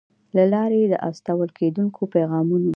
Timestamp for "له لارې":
0.35-0.79